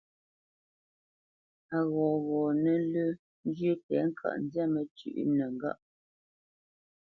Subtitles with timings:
[1.77, 3.09] A ghɔghɔnə́ lə́
[3.47, 5.79] njyə́ tɛ̌ŋka nzyâ məcywǐnəŋgâʼ.